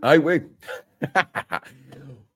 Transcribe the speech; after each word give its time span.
Ay, 0.00 0.18
güey. 0.18 0.42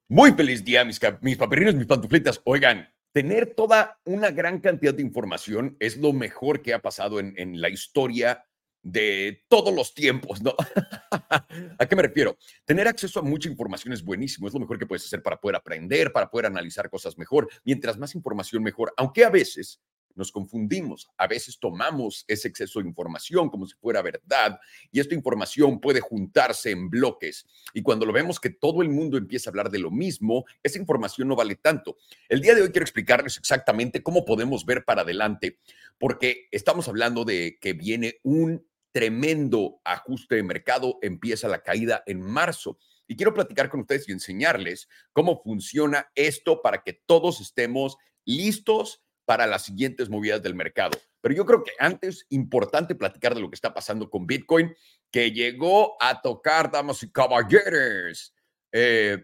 Muy 0.09 0.33
feliz 0.33 0.65
día, 0.65 0.85
mis, 0.85 1.01
mis 1.21 1.39
mis 1.75 1.87
pantuflitas. 1.87 2.41
Oigan, 2.45 2.89
tener 3.13 3.55
toda 3.55 3.99
una 4.05 4.31
gran 4.31 4.61
cantidad 4.61 4.95
de 4.95 5.03
información 5.03 5.77
es 5.81 5.97
lo 5.97 6.13
mejor 6.13 6.63
que 6.63 6.75
ha 6.75 6.81
pasado 6.81 7.21
en, 7.21 7.35
en 7.37 7.61
la 7.61 7.69
historia 7.69 8.45
de 8.83 9.45
todos 9.49 9.75
los 9.75 9.93
tiempos, 9.93 10.43
¿no? 10.43 10.55
¿A 11.79 11.87
qué 11.87 11.97
me 11.97 12.03
refiero? 12.03 12.39
Tener 12.65 12.89
acceso 12.89 13.21
a 13.21 13.23
mucha 13.23 13.49
información 13.49 13.93
es 13.93 14.03
buenísimo, 14.03 14.47
es 14.47 14.55
lo 14.55 14.61
mejor 14.61 14.79
que 14.79 14.87
puedes 14.87 15.05
hacer 15.05 15.23
para 15.23 15.41
poder 15.41 15.57
aprender, 15.57 16.13
para 16.13 16.31
poder 16.31 16.47
analizar 16.47 16.89
cosas 16.89 17.19
mejor. 17.19 17.49
Mientras 17.65 17.99
más 17.99 18.15
información, 18.15 18.63
mejor. 18.63 18.95
Aunque 18.97 19.25
a 19.25 19.31
veces 19.31 19.81
nos 20.19 20.33
confundimos, 20.33 21.09
a 21.17 21.27
veces 21.27 21.59
tomamos 21.59 22.25
ese 22.29 22.49
exceso 22.49 22.81
de 22.81 22.89
información 22.89 23.49
como 23.49 23.67
si 23.67 23.75
fuera 23.77 24.03
verdad 24.03 24.59
y 24.91 25.01
esta 25.01 25.15
información 25.15 25.81
puede 25.81 26.01
juntarse 26.01 26.71
en 26.71 26.91
bloques. 26.91 27.47
Y 27.73 27.83
cuando 27.83 28.05
lo 28.05 28.13
vemos 28.13 28.41
que 28.41 28.51
todo 28.51 28.83
el 28.83 28.91
mundo 28.91 29.17
empieza 29.17 29.49
a 29.49 29.53
hablar 29.53 29.71
de 29.71 29.79
lo 29.79 29.91
mismo, 29.91 30.45
esa 30.63 30.79
información 30.79 31.29
no 31.29 31.37
vale 31.37 31.55
tanto. 31.55 31.97
El 32.29 32.41
día 32.41 32.55
de 32.55 32.63
hoy 32.63 32.71
quiero 32.71 32.85
explicarles 32.85 33.39
exactamente 33.39 34.03
cómo 34.03 34.25
podemos 34.25 34.67
ver 34.67 34.85
para 34.85 35.03
adelante, 35.03 35.59
porque 35.99 36.49
estamos 36.51 36.89
hablando 36.89 37.25
de 37.25 37.59
que 37.61 37.73
viene 37.73 38.19
un 38.23 38.67
tremendo 38.93 39.81
ajuste 39.85 40.35
de 40.37 40.43
mercado, 40.43 40.99
empieza 41.03 41.47
la 41.49 41.63
caída 41.63 42.03
en 42.07 42.21
marzo. 42.21 42.79
Y 43.07 43.17
quiero 43.17 43.33
platicar 43.33 43.71
con 43.71 43.81
ustedes 43.81 44.09
y 44.09 44.13
enseñarles 44.13 44.89
cómo 45.13 45.41
funciona 45.43 46.11
esto 46.15 46.61
para 46.61 46.83
que 46.83 46.93
todos 46.93 47.41
estemos 47.41 47.97
listos 48.25 49.03
para 49.29 49.47
las 49.47 49.67
siguientes 49.67 50.09
movidas 50.09 50.43
del 50.43 50.55
mercado. 50.55 50.99
Pero 51.21 51.35
yo 51.35 51.45
creo 51.45 51.63
que 51.63 51.73
antes, 51.79 52.25
importante 52.31 52.95
platicar 52.95 53.35
de 53.35 53.43
lo 53.43 53.51
que 53.51 53.57
está 53.57 53.75
pasando 53.75 54.09
con 54.09 54.27
Bitcoin, 54.27 54.75
que 55.11 55.33
llegó 55.33 56.03
a 56.03 56.23
tocar, 56.23 56.71
damas 56.71 57.03
y 57.03 57.13
caballeros. 57.13 58.35
Eh, 58.73 59.23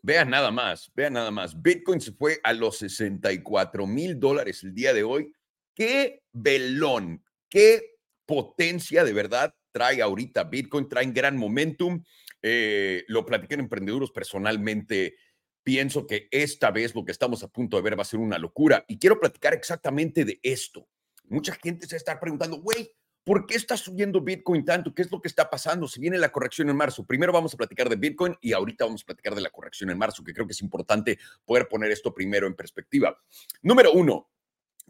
vean 0.00 0.30
nada 0.30 0.50
más, 0.50 0.90
vean 0.94 1.12
nada 1.12 1.30
más. 1.30 1.60
Bitcoin 1.60 2.00
se 2.00 2.12
fue 2.12 2.40
a 2.42 2.54
los 2.54 2.78
64 2.78 3.86
mil 3.86 4.18
dólares 4.18 4.64
el 4.64 4.72
día 4.72 4.94
de 4.94 5.02
hoy. 5.02 5.30
Qué 5.74 6.22
velón, 6.32 7.22
qué 7.50 7.98
potencia 8.24 9.04
de 9.04 9.12
verdad 9.12 9.54
trae 9.70 10.00
ahorita 10.00 10.44
Bitcoin, 10.44 10.88
trae 10.88 11.04
gran 11.12 11.36
momentum. 11.36 12.02
Eh, 12.40 13.04
lo 13.08 13.26
platiqué 13.26 13.52
en 13.52 13.60
Emprendeduros 13.60 14.12
personalmente 14.12 15.18
pienso 15.66 16.06
que 16.06 16.28
esta 16.30 16.70
vez 16.70 16.94
lo 16.94 17.04
que 17.04 17.10
estamos 17.10 17.42
a 17.42 17.48
punto 17.48 17.76
de 17.76 17.82
ver 17.82 17.98
va 17.98 18.02
a 18.02 18.04
ser 18.04 18.20
una 18.20 18.38
locura. 18.38 18.84
Y 18.86 19.00
quiero 19.00 19.18
platicar 19.18 19.52
exactamente 19.52 20.24
de 20.24 20.38
esto. 20.44 20.86
Mucha 21.24 21.56
gente 21.56 21.88
se 21.88 21.96
está 21.96 22.20
preguntando, 22.20 22.60
güey, 22.60 22.92
¿por 23.24 23.46
qué 23.46 23.56
está 23.56 23.76
subiendo 23.76 24.20
Bitcoin 24.20 24.64
tanto? 24.64 24.94
¿Qué 24.94 25.02
es 25.02 25.10
lo 25.10 25.20
que 25.20 25.26
está 25.26 25.50
pasando? 25.50 25.88
Si 25.88 25.98
viene 25.98 26.18
la 26.18 26.30
corrección 26.30 26.70
en 26.70 26.76
marzo. 26.76 27.04
Primero 27.04 27.32
vamos 27.32 27.52
a 27.52 27.56
platicar 27.56 27.88
de 27.88 27.96
Bitcoin 27.96 28.36
y 28.40 28.52
ahorita 28.52 28.84
vamos 28.84 29.02
a 29.02 29.06
platicar 29.06 29.34
de 29.34 29.40
la 29.40 29.50
corrección 29.50 29.90
en 29.90 29.98
marzo, 29.98 30.22
que 30.22 30.32
creo 30.32 30.46
que 30.46 30.52
es 30.52 30.62
importante 30.62 31.18
poder 31.44 31.66
poner 31.66 31.90
esto 31.90 32.14
primero 32.14 32.46
en 32.46 32.54
perspectiva. 32.54 33.20
Número 33.60 33.90
uno, 33.92 34.30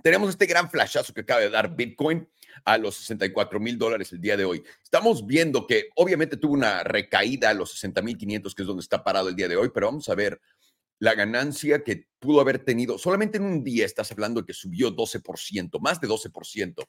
tenemos 0.02 0.28
este 0.28 0.44
gran 0.44 0.70
flashazo 0.70 1.14
que 1.14 1.22
acaba 1.22 1.40
de 1.40 1.48
dar 1.48 1.74
Bitcoin 1.74 2.28
a 2.66 2.76
los 2.76 2.96
64 2.96 3.58
mil 3.60 3.78
dólares 3.78 4.12
el 4.12 4.20
día 4.20 4.36
de 4.36 4.44
hoy. 4.44 4.62
Estamos 4.82 5.26
viendo 5.26 5.66
que 5.66 5.88
obviamente 5.96 6.36
tuvo 6.36 6.52
una 6.52 6.84
recaída 6.84 7.48
a 7.48 7.54
los 7.54 7.70
60 7.70 8.02
mil 8.02 8.18
500, 8.18 8.54
que 8.54 8.62
es 8.62 8.68
donde 8.68 8.82
está 8.82 9.02
parado 9.02 9.30
el 9.30 9.36
día 9.36 9.48
de 9.48 9.56
hoy, 9.56 9.70
pero 9.72 9.86
vamos 9.86 10.10
a 10.10 10.14
ver 10.14 10.38
la 10.98 11.14
ganancia 11.14 11.84
que 11.84 12.08
pudo 12.18 12.40
haber 12.40 12.64
tenido, 12.64 12.98
solamente 12.98 13.38
en 13.38 13.44
un 13.44 13.62
día 13.62 13.84
estás 13.84 14.10
hablando 14.12 14.40
de 14.40 14.46
que 14.46 14.52
subió 14.52 14.94
12%, 14.94 15.80
más 15.80 16.00
de 16.00 16.08
12%. 16.08 16.86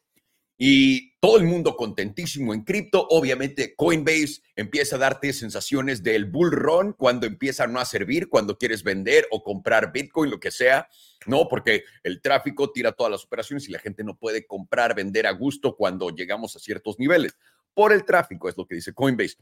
Y 0.60 1.16
todo 1.20 1.38
el 1.38 1.44
mundo 1.44 1.76
contentísimo 1.76 2.52
en 2.52 2.64
cripto. 2.64 3.06
Obviamente, 3.12 3.76
Coinbase 3.76 4.42
empieza 4.56 4.96
a 4.96 5.00
darte 5.00 5.32
sensaciones 5.32 6.02
del 6.02 6.26
bull 6.26 6.52
run 6.52 6.94
cuando 6.94 7.28
empieza 7.28 7.68
no 7.68 7.80
a 7.80 7.86
servir, 7.86 8.28
cuando 8.28 8.58
quieres 8.58 8.82
vender 8.82 9.28
o 9.30 9.44
comprar 9.44 9.92
Bitcoin, 9.92 10.32
lo 10.32 10.40
que 10.40 10.50
sea. 10.50 10.90
No, 11.28 11.48
porque 11.48 11.84
el 12.02 12.22
tráfico 12.22 12.72
tira 12.72 12.92
todas 12.92 13.12
las 13.12 13.24
operaciones 13.24 13.70
y 13.70 13.72
la 13.72 13.78
gente 13.78 14.04
no 14.04 14.18
puede 14.18 14.48
comprar, 14.48 14.96
vender 14.96 15.28
a 15.28 15.32
gusto 15.32 15.76
cuando 15.76 16.10
llegamos 16.10 16.56
a 16.56 16.60
ciertos 16.60 16.98
niveles. 16.98 17.38
Por 17.76 17.94
el 17.94 18.04
tráfico, 18.04 18.50
es 18.50 18.58
lo 18.58 18.66
que 18.66 18.76
dice 18.76 18.94
Coinbase. 18.94 19.38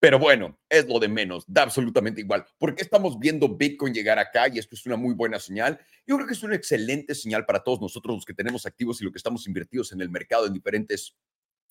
Pero 0.00 0.18
bueno, 0.18 0.58
es 0.68 0.86
lo 0.86 1.00
de 1.00 1.08
menos, 1.08 1.44
da 1.48 1.62
absolutamente 1.62 2.20
igual. 2.20 2.46
porque 2.58 2.82
estamos 2.82 3.18
viendo 3.18 3.56
Bitcoin 3.56 3.92
llegar 3.92 4.18
acá 4.18 4.48
y 4.48 4.58
esto 4.58 4.76
es 4.76 4.86
una 4.86 4.96
muy 4.96 5.14
buena 5.14 5.40
señal? 5.40 5.80
Yo 6.06 6.16
creo 6.16 6.26
que 6.26 6.34
es 6.34 6.42
una 6.42 6.54
excelente 6.54 7.14
señal 7.14 7.44
para 7.44 7.64
todos 7.64 7.80
nosotros 7.80 8.14
los 8.14 8.24
que 8.24 8.34
tenemos 8.34 8.64
activos 8.64 9.00
y 9.00 9.04
los 9.04 9.12
que 9.12 9.18
estamos 9.18 9.46
invertidos 9.46 9.92
en 9.92 10.00
el 10.00 10.10
mercado 10.10 10.46
en 10.46 10.52
diferentes, 10.52 11.16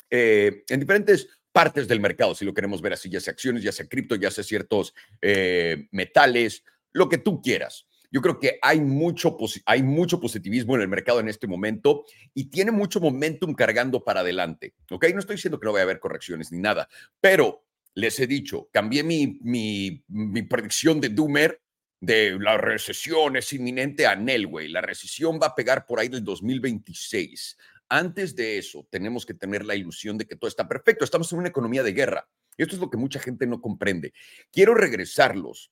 eh, 0.10 0.64
en 0.68 0.80
diferentes 0.80 1.28
partes 1.54 1.88
del 1.88 2.00
mercado, 2.00 2.36
si 2.36 2.46
lo 2.46 2.54
queremos 2.54 2.82
ver 2.82 2.94
así, 2.94 3.10
ya 3.10 3.20
sea 3.20 3.32
acciones, 3.32 3.64
ya 3.64 3.72
sea 3.72 3.88
cripto, 3.88 4.16
ya 4.16 4.30
sea 4.30 4.44
ciertos 4.44 4.94
eh, 5.22 5.88
metales, 5.92 6.64
lo 6.92 7.10
que 7.10 7.18
tú 7.18 7.42
quieras. 7.42 7.88
Yo 8.12 8.22
creo 8.22 8.40
que 8.40 8.58
hay 8.62 8.80
mucho, 8.80 9.38
hay 9.66 9.84
mucho 9.84 10.20
positivismo 10.20 10.76
en 10.76 10.82
el 10.82 10.88
mercado 10.88 11.20
en 11.20 11.28
este 11.28 11.48
momento 11.48 12.06
y 12.34 12.50
tiene 12.50 12.72
mucho 12.72 13.00
momentum 13.00 13.54
cargando 13.54 14.04
para 14.04 14.22
adelante. 14.22 14.76
¿Ok? 14.92 15.08
No 15.14 15.20
estoy 15.20 15.36
diciendo 15.36 15.60
que 15.60 15.66
no 15.66 15.74
vaya 15.74 15.84
a 15.84 15.86
haber 15.86 16.00
correcciones 16.00 16.52
ni 16.52 16.60
nada, 16.60 16.88
pero 17.20 17.67
les 17.98 18.20
he 18.20 18.28
dicho, 18.28 18.70
cambié 18.72 19.04
mi, 19.04 19.40
mi, 19.42 20.42
predicción 20.44 21.02
de 21.02 21.10
Doomer 21.10 21.60
de 22.00 22.38
la 22.40 22.56
recesión 22.56 23.38
es 23.38 23.52
inminente 23.54 24.06
a 24.06 24.16
Nelway. 24.16 24.68
La 24.68 24.82
recesión 24.82 25.40
va 25.42 25.48
a 25.48 25.56
pegar 25.56 25.88
por 25.88 26.00
ahí 26.00 26.08
del 26.08 26.24
2026. 26.24 27.58
Antes 27.90 28.36
de 28.36 28.60
eso, 28.60 28.88
tenemos 28.92 29.26
que 29.26 29.34
tener 29.34 29.66
la 29.66 29.74
ilusión 29.74 30.16
de 30.16 30.28
que 30.28 30.36
todo 30.36 30.48
está 30.48 30.68
perfecto. 30.68 31.04
Estamos 31.04 31.34
en 31.34 31.40
una 31.40 31.48
economía 31.48 31.82
de 31.82 31.94
guerra. 31.94 32.30
Esto 32.56 32.76
es 32.76 32.82
lo 32.82 32.92
que 32.92 32.98
mucha 32.98 33.20
gente 33.20 33.48
no 33.48 33.60
comprende. 33.62 34.14
Quiero 34.52 34.76
regresarlos 34.76 35.72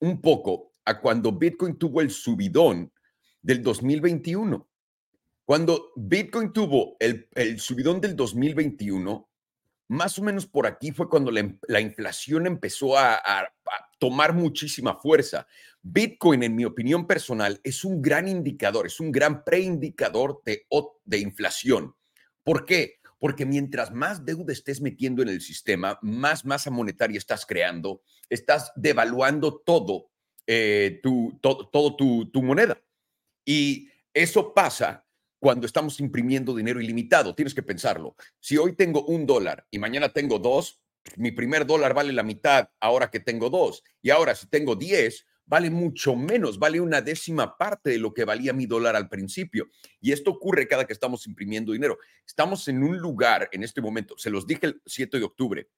un 0.00 0.20
poco 0.20 0.74
a 0.84 1.00
cuando 1.00 1.30
Bitcoin 1.30 1.78
tuvo 1.78 2.00
el 2.00 2.10
subidón 2.10 2.92
del 3.40 3.62
2021. 3.62 4.68
Cuando 5.44 5.92
Bitcoin 5.94 6.52
tuvo 6.52 6.96
el, 6.98 7.28
el 7.36 7.60
subidón 7.60 8.00
del 8.00 8.16
2021, 8.16 9.30
más 9.88 10.18
o 10.18 10.22
menos 10.22 10.46
por 10.46 10.66
aquí 10.66 10.92
fue 10.92 11.08
cuando 11.08 11.30
la, 11.30 11.80
inflación 11.80 12.46
empezó 12.46 12.96
a, 12.98 13.22
tomar 13.98 14.34
muchísima 14.34 14.96
fuerza. 14.96 15.46
Bitcoin, 15.82 16.42
en 16.42 16.54
mi 16.54 16.64
opinión 16.64 17.06
personal, 17.06 17.60
es 17.62 17.84
un 17.84 18.02
gran 18.02 18.28
indicador, 18.28 18.86
es 18.86 19.00
un 19.00 19.12
gran 19.12 19.44
preindicador 19.44 20.42
de, 20.44 20.66
de 21.04 21.18
inflación. 21.18 21.94
¿Por 22.42 22.66
qué? 22.66 22.96
Porque 23.18 23.46
mientras 23.46 23.92
más 23.92 24.24
deuda 24.24 24.52
estés 24.52 24.80
metiendo 24.80 25.22
en 25.22 25.28
el 25.28 25.40
sistema, 25.40 25.98
más 26.02 26.44
masa 26.44 26.70
monetaria 26.70 27.16
estás 27.16 27.46
creando, 27.46 28.02
estás 28.28 28.72
devaluando 28.76 29.62
todo, 29.64 30.10
eh, 30.46 31.00
tu, 31.02 31.38
todo, 31.40 31.96
tu 31.96 32.42
moneda. 32.42 32.78
Y 33.44 33.88
eso 34.12 34.52
pasa 34.52 35.03
cuando 35.44 35.66
estamos 35.66 36.00
imprimiendo 36.00 36.56
dinero 36.56 36.80
ilimitado. 36.80 37.34
Tienes 37.34 37.52
que 37.52 37.62
pensarlo. 37.62 38.16
Si 38.40 38.56
hoy 38.56 38.74
tengo 38.74 39.04
un 39.04 39.26
dólar 39.26 39.66
y 39.70 39.78
mañana 39.78 40.08
tengo 40.08 40.38
dos, 40.38 40.80
mi 41.16 41.32
primer 41.32 41.66
dólar 41.66 41.92
vale 41.92 42.14
la 42.14 42.22
mitad 42.22 42.70
ahora 42.80 43.10
que 43.10 43.20
tengo 43.20 43.50
dos. 43.50 43.84
Y 44.00 44.08
ahora 44.08 44.34
si 44.34 44.46
tengo 44.46 44.74
diez, 44.74 45.26
vale 45.44 45.68
mucho 45.68 46.16
menos, 46.16 46.58
vale 46.58 46.80
una 46.80 47.02
décima 47.02 47.58
parte 47.58 47.90
de 47.90 47.98
lo 47.98 48.14
que 48.14 48.24
valía 48.24 48.54
mi 48.54 48.64
dólar 48.64 48.96
al 48.96 49.10
principio. 49.10 49.68
Y 50.00 50.12
esto 50.12 50.30
ocurre 50.30 50.66
cada 50.66 50.86
que 50.86 50.94
estamos 50.94 51.26
imprimiendo 51.26 51.72
dinero. 51.72 51.98
Estamos 52.26 52.66
en 52.68 52.82
un 52.82 52.96
lugar 52.96 53.50
en 53.52 53.64
este 53.64 53.82
momento, 53.82 54.14
se 54.16 54.30
los 54.30 54.46
dije 54.46 54.68
el 54.68 54.80
7 54.86 55.18
de 55.18 55.24
octubre, 55.24 55.68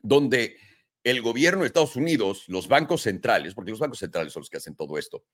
donde 0.00 0.56
el 1.04 1.22
gobierno 1.22 1.60
de 1.60 1.68
Estados 1.68 1.94
Unidos, 1.94 2.46
los 2.48 2.66
bancos 2.66 3.02
centrales, 3.02 3.54
porque 3.54 3.70
los 3.70 3.78
bancos 3.78 4.00
centrales 4.00 4.32
son 4.32 4.40
los 4.40 4.50
que 4.50 4.56
hacen 4.56 4.74
todo 4.74 4.98
esto, 4.98 5.24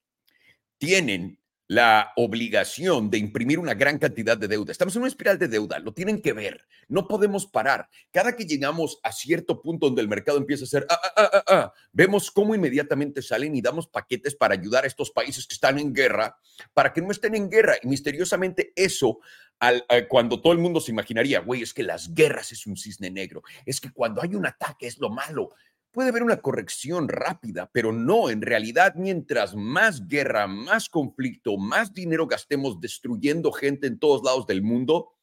tienen 0.77 1.41
la 1.71 2.11
obligación 2.17 3.09
de 3.09 3.17
imprimir 3.17 3.57
una 3.57 3.73
gran 3.73 3.97
cantidad 3.97 4.37
de 4.37 4.49
deuda. 4.49 4.73
Estamos 4.73 4.93
en 4.97 5.03
una 5.03 5.07
espiral 5.07 5.39
de 5.39 5.47
deuda, 5.47 5.79
lo 5.79 5.93
tienen 5.93 6.21
que 6.21 6.33
ver, 6.33 6.65
no 6.89 7.07
podemos 7.07 7.47
parar. 7.47 7.87
Cada 8.11 8.35
que 8.35 8.43
llegamos 8.43 8.99
a 9.03 9.13
cierto 9.13 9.61
punto 9.61 9.85
donde 9.85 10.01
el 10.01 10.09
mercado 10.09 10.37
empieza 10.37 10.65
a 10.65 10.67
ser, 10.67 10.85
ah, 10.89 10.99
ah, 11.01 11.29
ah, 11.33 11.43
ah, 11.47 11.73
vemos 11.93 12.29
cómo 12.29 12.53
inmediatamente 12.53 13.21
salen 13.21 13.55
y 13.55 13.61
damos 13.61 13.87
paquetes 13.87 14.35
para 14.35 14.53
ayudar 14.53 14.83
a 14.83 14.87
estos 14.87 15.11
países 15.11 15.47
que 15.47 15.53
están 15.53 15.79
en 15.79 15.93
guerra, 15.93 16.35
para 16.73 16.91
que 16.91 17.01
no 17.01 17.09
estén 17.09 17.35
en 17.35 17.49
guerra. 17.49 17.75
Y 17.81 17.87
misteriosamente 17.87 18.73
eso, 18.75 19.19
al, 19.57 19.85
cuando 20.09 20.41
todo 20.41 20.51
el 20.51 20.59
mundo 20.59 20.81
se 20.81 20.91
imaginaría, 20.91 21.39
güey, 21.39 21.61
es 21.61 21.73
que 21.73 21.83
las 21.83 22.13
guerras 22.13 22.51
es 22.51 22.67
un 22.67 22.75
cisne 22.75 23.11
negro, 23.11 23.43
es 23.65 23.79
que 23.79 23.93
cuando 23.93 24.21
hay 24.21 24.35
un 24.35 24.45
ataque 24.45 24.87
es 24.87 24.99
lo 24.99 25.09
malo 25.09 25.51
puede 25.91 26.09
haber 26.09 26.23
una 26.23 26.41
corrección 26.41 27.07
rápida, 27.07 27.69
pero 27.71 27.91
no, 27.91 28.29
en 28.29 28.41
realidad, 28.41 28.95
mientras 28.95 29.55
más 29.55 30.07
guerra, 30.07 30.47
más 30.47 30.89
conflicto, 30.89 31.57
más 31.57 31.93
dinero 31.93 32.27
gastemos 32.27 32.79
destruyendo 32.79 33.51
gente 33.51 33.87
en 33.87 33.99
todos 33.99 34.23
lados 34.23 34.47
del 34.47 34.61
mundo, 34.61 35.13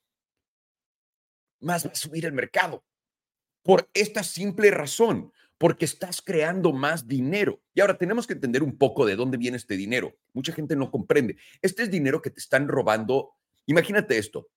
más 1.60 1.86
va 1.86 1.90
a 1.90 1.94
subir 1.94 2.26
el 2.26 2.32
mercado. 2.32 2.84
Por 3.62 3.88
esta 3.94 4.22
simple 4.22 4.70
razón, 4.70 5.32
porque 5.58 5.84
estás 5.84 6.22
creando 6.22 6.72
más 6.72 7.08
dinero. 7.08 7.60
Y 7.74 7.80
ahora 7.80 7.98
tenemos 7.98 8.26
que 8.26 8.34
entender 8.34 8.62
un 8.62 8.78
poco 8.78 9.04
de 9.04 9.16
dónde 9.16 9.36
viene 9.36 9.56
este 9.56 9.76
dinero. 9.76 10.16
Mucha 10.32 10.52
gente 10.52 10.76
no 10.76 10.90
comprende. 10.90 11.36
Este 11.60 11.82
es 11.82 11.90
dinero 11.90 12.22
que 12.22 12.30
te 12.30 12.38
están 12.38 12.68
robando. 12.68 13.32
Imagínate 13.66 14.16
esto 14.18 14.48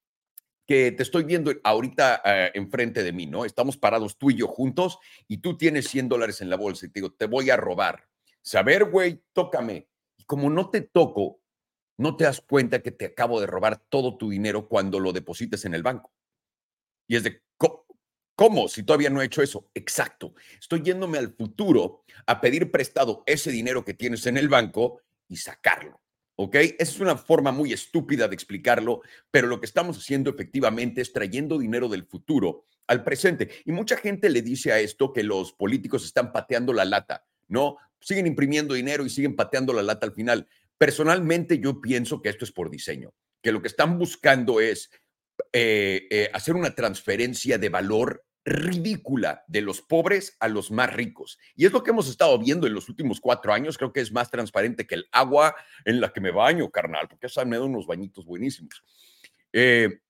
que 0.71 0.93
te 0.93 1.03
estoy 1.03 1.25
viendo 1.25 1.51
ahorita 1.65 2.21
eh, 2.23 2.51
enfrente 2.53 3.03
de 3.03 3.11
mí, 3.11 3.25
¿no? 3.25 3.43
Estamos 3.43 3.75
parados 3.75 4.17
tú 4.17 4.31
y 4.31 4.35
yo 4.35 4.47
juntos 4.47 4.99
y 5.27 5.39
tú 5.39 5.57
tienes 5.57 5.89
100 5.89 6.07
dólares 6.07 6.39
en 6.39 6.49
la 6.49 6.55
bolsa 6.55 6.85
y 6.85 6.89
te 6.89 7.01
digo, 7.01 7.11
te 7.11 7.25
voy 7.25 7.49
a 7.49 7.57
robar. 7.57 8.07
Saber, 8.41 8.85
güey, 8.85 9.21
tócame. 9.33 9.89
Y 10.15 10.23
como 10.23 10.49
no 10.49 10.69
te 10.69 10.79
toco, 10.79 11.41
no 11.97 12.15
te 12.15 12.23
das 12.23 12.39
cuenta 12.39 12.81
que 12.81 12.91
te 12.91 13.07
acabo 13.07 13.41
de 13.41 13.47
robar 13.47 13.83
todo 13.89 14.15
tu 14.15 14.29
dinero 14.29 14.69
cuando 14.69 15.01
lo 15.01 15.11
deposites 15.11 15.65
en 15.65 15.73
el 15.73 15.83
banco. 15.83 16.13
Y 17.05 17.17
es 17.17 17.23
de, 17.23 17.43
¿cómo? 17.57 18.69
Si 18.69 18.83
todavía 18.83 19.09
no 19.09 19.21
he 19.21 19.25
hecho 19.25 19.41
eso. 19.41 19.69
Exacto. 19.73 20.35
Estoy 20.57 20.83
yéndome 20.83 21.17
al 21.17 21.33
futuro 21.33 22.05
a 22.27 22.39
pedir 22.39 22.71
prestado 22.71 23.23
ese 23.25 23.51
dinero 23.51 23.83
que 23.83 23.93
tienes 23.93 24.25
en 24.25 24.37
el 24.37 24.47
banco 24.47 25.01
y 25.27 25.35
sacarlo. 25.35 26.00
¿Ok? 26.43 26.55
Esa 26.55 26.73
es 26.79 26.99
una 26.99 27.15
forma 27.15 27.51
muy 27.51 27.71
estúpida 27.71 28.27
de 28.27 28.33
explicarlo, 28.33 29.01
pero 29.29 29.45
lo 29.45 29.59
que 29.59 29.67
estamos 29.67 29.99
haciendo 29.99 30.31
efectivamente 30.31 30.99
es 30.99 31.13
trayendo 31.13 31.59
dinero 31.59 31.87
del 31.87 32.03
futuro 32.03 32.65
al 32.87 33.03
presente. 33.03 33.47
Y 33.63 33.71
mucha 33.71 33.95
gente 33.95 34.27
le 34.27 34.41
dice 34.41 34.71
a 34.71 34.79
esto 34.79 35.13
que 35.13 35.21
los 35.21 35.53
políticos 35.53 36.03
están 36.03 36.31
pateando 36.31 36.73
la 36.73 36.83
lata, 36.83 37.27
¿no? 37.47 37.77
Siguen 37.99 38.25
imprimiendo 38.25 38.73
dinero 38.73 39.05
y 39.05 39.11
siguen 39.11 39.35
pateando 39.35 39.71
la 39.71 39.83
lata 39.83 40.07
al 40.07 40.13
final. 40.13 40.47
Personalmente 40.79 41.59
yo 41.59 41.79
pienso 41.79 42.23
que 42.23 42.29
esto 42.29 42.43
es 42.43 42.51
por 42.51 42.71
diseño, 42.71 43.13
que 43.43 43.51
lo 43.51 43.61
que 43.61 43.67
están 43.67 43.99
buscando 43.99 44.59
es 44.59 44.89
eh, 45.53 46.07
eh, 46.09 46.31
hacer 46.33 46.55
una 46.55 46.73
transferencia 46.73 47.59
de 47.59 47.69
valor 47.69 48.25
ridícula 48.43 49.43
de 49.47 49.61
los 49.61 49.81
pobres 49.81 50.35
a 50.39 50.47
los 50.47 50.71
más 50.71 50.93
ricos. 50.93 51.37
Y 51.55 51.65
es 51.65 51.71
lo 51.71 51.83
que 51.83 51.91
hemos 51.91 52.09
estado 52.09 52.37
viendo 52.39 52.67
en 52.67 52.73
los 52.73 52.89
últimos 52.89 53.19
cuatro 53.19 53.53
años. 53.53 53.77
Creo 53.77 53.93
que 53.93 54.01
es 54.01 54.11
más 54.11 54.31
transparente 54.31 54.87
que 54.87 54.95
el 54.95 55.07
agua 55.11 55.55
en 55.85 56.01
la 56.01 56.11
que 56.11 56.21
me 56.21 56.31
baño, 56.31 56.69
carnal, 56.71 57.07
porque 57.07 57.27
esa 57.27 57.45
me 57.45 57.57
da 57.57 57.63
unos 57.63 57.85
bañitos 57.85 58.25
buenísimos. 58.25 58.83
Eh, 59.53 60.01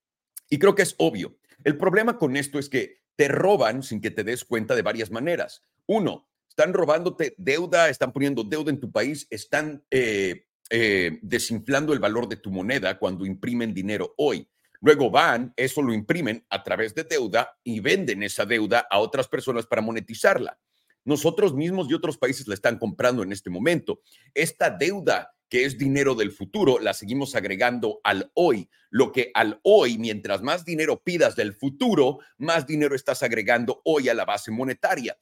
y 0.50 0.60
creo 0.60 0.75
que 0.75 0.83
es 0.83 0.95
obvio. 0.98 1.38
El 1.63 1.78
problema 1.78 2.18
con 2.18 2.36
esto 2.36 2.60
es 2.60 2.69
que 2.69 3.01
te 3.16 3.28
roban 3.28 3.83
sin 3.83 4.01
que 4.01 4.12
te 4.12 4.24
des 4.24 4.45
cuenta 4.45 4.75
de 4.75 4.81
varias 4.81 5.12
maneras. 5.12 5.63
Uno, 5.86 6.27
están 6.48 6.74
robándote 6.74 7.36
deuda, 7.38 7.89
están 7.89 8.12
poniendo 8.12 8.44
deuda 8.44 8.72
en 8.72 8.80
tu 8.80 8.92
país, 8.92 9.27
están 9.30 9.84
eh, 9.89 10.48
eh, 10.69 11.19
desinflando 11.22 11.94
el 11.94 12.00
valor 12.00 12.27
de 12.27 12.38
tu 12.38 12.51
moneda 12.51 12.98
cuando 12.98 13.25
imprimen 13.25 13.74
dinero 13.74 14.13
hoy. 14.18 14.48
Luego 14.81 15.12
van, 15.12 15.54
eso 15.56 15.81
lo 15.81 15.94
imprimen 15.94 16.45
a 16.50 16.63
través 16.63 16.94
de 16.95 17.04
deuda 17.04 17.57
y 17.63 17.80
venden 17.80 18.24
esa 18.24 18.45
deuda 18.45 18.88
a 18.89 19.00
otras 19.00 19.28
personas 19.28 19.68
para 19.68 19.81
monetizarla. 19.81 20.60
Nosotros 21.06 21.54
mismos 21.54 21.88
y 21.89 21.94
otros 21.94 22.18
países 22.18 22.48
la 22.48 22.56
están 22.56 22.78
comprando 22.78 23.24
en 23.24 23.31
este 23.31 23.50
momento. 23.50 24.01
Esta 24.33 24.69
deuda 24.69 25.33
que 25.51 25.66
es 25.66 25.78
dinero 25.78 26.16
del 26.16 26.31
futuro, 26.31 26.80
la 26.80 26.94
seguimos 26.94 27.36
agregando 27.36 28.00
al 28.06 28.31
hoy. 28.36 28.69
Lo 28.89 29.12
que 29.12 29.31
al 29.33 29.60
hoy, 29.63 29.98
mientras 29.98 30.42
más 30.42 30.63
dinero 30.63 31.04
pidas 31.04 31.36
del 31.36 31.54
futuro, 31.54 32.19
más 32.38 32.66
dinero 32.66 32.95
estás 32.95 33.22
agregando 33.22 33.81
hoy 33.84 34.07
a 34.07 34.13
la 34.13 34.24
base 34.24 34.50
monetaria. 34.50 35.18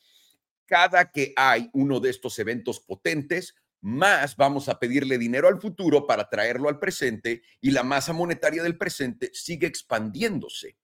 Cada 0.67 1.09
que 1.11 1.33
hay 1.35 1.71
uno 1.73 1.99
de 1.99 2.11
estos 2.11 2.37
eventos 2.37 2.79
potentes, 2.79 3.55
más 3.81 4.35
vamos 4.35 4.69
a 4.69 4.79
pedirle 4.79 5.17
dinero 5.17 5.47
al 5.47 5.59
futuro 5.59 6.05
para 6.05 6.29
traerlo 6.29 6.69
al 6.69 6.79
presente 6.79 7.41
y 7.61 7.71
la 7.71 7.83
masa 7.83 8.13
monetaria 8.13 8.61
del 8.63 8.77
presente 8.77 9.29
sigue 9.33 9.67
expandiéndose. 9.67 10.77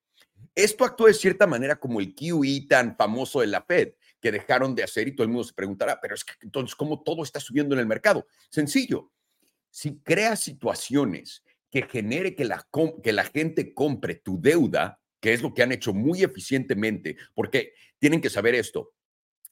Esto 0.53 0.85
actúa 0.85 1.07
de 1.07 1.13
cierta 1.13 1.45
manera 1.45 1.75
como 1.75 1.99
el 1.99 2.15
QE 2.15 2.65
tan 2.69 2.95
famoso 2.95 3.41
de 3.41 3.47
la 3.47 3.61
Fed, 3.61 3.93
que 4.21 4.31
dejaron 4.31 4.73
de 4.73 4.83
hacer 4.83 5.07
y 5.07 5.15
todo 5.15 5.25
el 5.25 5.31
mundo 5.31 5.43
se 5.43 5.53
preguntará, 5.53 5.99
pero 6.01 6.15
es 6.15 6.23
que 6.23 6.33
entonces, 6.41 6.75
¿cómo 6.75 7.03
todo 7.03 7.23
está 7.23 7.39
subiendo 7.39 7.75
en 7.75 7.79
el 7.79 7.87
mercado? 7.87 8.25
Sencillo, 8.49 9.11
si 9.69 9.99
creas 9.99 10.39
situaciones 10.39 11.43
que 11.69 11.83
genere 11.83 12.35
que 12.35 12.45
la, 12.45 12.65
que 13.03 13.11
la 13.11 13.25
gente 13.25 13.73
compre 13.73 14.15
tu 14.15 14.39
deuda, 14.39 15.01
que 15.19 15.33
es 15.33 15.41
lo 15.41 15.53
que 15.53 15.61
han 15.61 15.73
hecho 15.73 15.93
muy 15.93 16.23
eficientemente, 16.23 17.17
porque 17.33 17.73
tienen 17.99 18.21
que 18.21 18.29
saber 18.29 18.55
esto, 18.55 18.93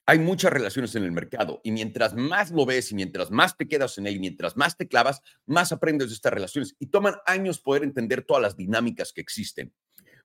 hay 0.06 0.20
muchas 0.20 0.52
relaciones 0.52 0.96
en 0.96 1.04
el 1.04 1.12
mercado 1.12 1.62
y 1.64 1.72
mientras 1.72 2.14
más 2.14 2.52
lo 2.52 2.66
ves 2.66 2.92
y 2.92 2.96
mientras 2.96 3.32
más 3.32 3.56
te 3.56 3.68
quedas 3.68 3.98
en 3.98 4.08
él 4.08 4.16
y 4.16 4.20
mientras 4.20 4.58
más 4.58 4.76
te 4.76 4.88
clavas, 4.88 5.22
más 5.46 5.72
aprendes 5.72 6.10
de 6.10 6.16
estas 6.16 6.34
relaciones 6.34 6.76
y 6.80 6.88
toman 6.88 7.16
años 7.26 7.60
poder 7.60 7.84
entender 7.84 8.24
todas 8.24 8.42
las 8.44 8.58
dinámicas 8.58 9.14
que 9.14 9.22
existen. 9.22 9.74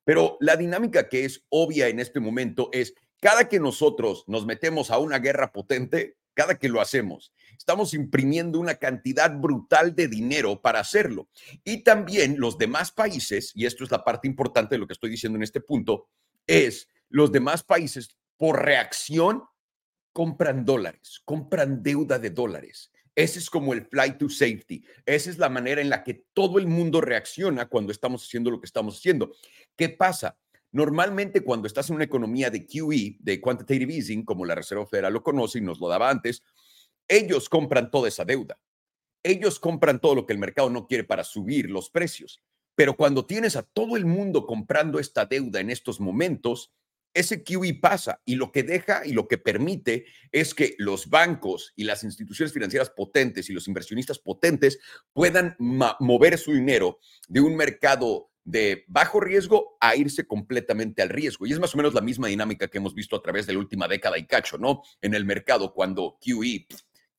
Pero 0.04 0.36
la 0.40 0.56
dinámica 0.56 1.08
que 1.08 1.24
es 1.24 1.44
obvia 1.48 1.88
en 1.88 2.00
este 2.00 2.18
momento 2.18 2.70
es 2.72 2.94
cada 3.20 3.48
que 3.48 3.60
nosotros 3.60 4.24
nos 4.26 4.46
metemos 4.46 4.90
a 4.90 4.98
una 4.98 5.18
guerra 5.18 5.52
potente, 5.52 6.16
cada 6.34 6.58
que 6.58 6.68
lo 6.68 6.80
hacemos, 6.80 7.32
estamos 7.56 7.94
imprimiendo 7.94 8.60
una 8.60 8.76
cantidad 8.76 9.36
brutal 9.36 9.94
de 9.94 10.08
dinero 10.08 10.62
para 10.62 10.80
hacerlo. 10.80 11.28
Y 11.64 11.82
también 11.82 12.36
los 12.38 12.58
demás 12.58 12.92
países, 12.92 13.52
y 13.54 13.66
esto 13.66 13.84
es 13.84 13.90
la 13.90 14.04
parte 14.04 14.28
importante 14.28 14.74
de 14.74 14.78
lo 14.78 14.86
que 14.86 14.92
estoy 14.92 15.10
diciendo 15.10 15.36
en 15.36 15.42
este 15.42 15.60
punto, 15.60 16.08
es 16.46 16.88
los 17.08 17.32
demás 17.32 17.64
países 17.64 18.16
por 18.36 18.64
reacción 18.64 19.42
compran 20.18 20.64
dólares, 20.64 21.22
compran 21.24 21.80
deuda 21.80 22.18
de 22.18 22.30
dólares. 22.30 22.90
Ese 23.14 23.38
es 23.38 23.48
como 23.48 23.72
el 23.72 23.86
flight 23.86 24.18
to 24.18 24.28
safety. 24.28 24.84
Esa 25.06 25.30
es 25.30 25.38
la 25.38 25.48
manera 25.48 25.80
en 25.80 25.88
la 25.88 26.02
que 26.02 26.24
todo 26.32 26.58
el 26.58 26.66
mundo 26.66 27.00
reacciona 27.00 27.68
cuando 27.68 27.92
estamos 27.92 28.24
haciendo 28.24 28.50
lo 28.50 28.58
que 28.58 28.66
estamos 28.66 28.98
haciendo. 28.98 29.30
¿Qué 29.76 29.90
pasa? 29.90 30.36
Normalmente 30.72 31.42
cuando 31.42 31.68
estás 31.68 31.88
en 31.88 31.94
una 31.94 32.04
economía 32.04 32.50
de 32.50 32.66
QE, 32.66 33.18
de 33.20 33.40
quantitative 33.40 33.94
easing, 33.94 34.24
como 34.24 34.44
la 34.44 34.56
Reserva 34.56 34.88
Federal 34.88 35.12
lo 35.12 35.22
conoce 35.22 35.58
y 35.58 35.60
nos 35.60 35.78
lo 35.78 35.86
daba 35.86 36.10
antes, 36.10 36.42
ellos 37.06 37.48
compran 37.48 37.88
toda 37.92 38.08
esa 38.08 38.24
deuda. 38.24 38.58
Ellos 39.22 39.60
compran 39.60 40.00
todo 40.00 40.16
lo 40.16 40.26
que 40.26 40.32
el 40.32 40.40
mercado 40.40 40.68
no 40.68 40.88
quiere 40.88 41.04
para 41.04 41.22
subir 41.22 41.70
los 41.70 41.90
precios. 41.90 42.42
Pero 42.74 42.96
cuando 42.96 43.24
tienes 43.24 43.54
a 43.54 43.62
todo 43.62 43.96
el 43.96 44.04
mundo 44.04 44.46
comprando 44.46 44.98
esta 44.98 45.26
deuda 45.26 45.60
en 45.60 45.70
estos 45.70 46.00
momentos, 46.00 46.72
ese 47.14 47.42
QE 47.42 47.74
pasa 47.80 48.20
y 48.24 48.36
lo 48.36 48.52
que 48.52 48.62
deja 48.62 49.02
y 49.04 49.12
lo 49.12 49.26
que 49.28 49.38
permite 49.38 50.06
es 50.30 50.54
que 50.54 50.74
los 50.78 51.08
bancos 51.08 51.72
y 51.76 51.84
las 51.84 52.04
instituciones 52.04 52.52
financieras 52.52 52.90
potentes 52.90 53.48
y 53.50 53.52
los 53.52 53.66
inversionistas 53.68 54.18
potentes 54.18 54.78
puedan 55.12 55.56
mover 55.58 56.38
su 56.38 56.52
dinero 56.52 56.98
de 57.28 57.40
un 57.40 57.56
mercado 57.56 58.30
de 58.44 58.84
bajo 58.88 59.20
riesgo 59.20 59.76
a 59.80 59.94
irse 59.94 60.26
completamente 60.26 61.02
al 61.02 61.10
riesgo. 61.10 61.46
Y 61.46 61.52
es 61.52 61.58
más 61.58 61.74
o 61.74 61.76
menos 61.76 61.92
la 61.92 62.00
misma 62.00 62.28
dinámica 62.28 62.68
que 62.68 62.78
hemos 62.78 62.94
visto 62.94 63.16
a 63.16 63.22
través 63.22 63.46
de 63.46 63.52
la 63.52 63.58
última 63.58 63.88
década 63.88 64.16
y 64.18 64.26
cacho, 64.26 64.56
¿no? 64.56 64.82
En 65.02 65.14
el 65.14 65.24
mercado 65.24 65.74
cuando 65.74 66.18
QE 66.20 66.66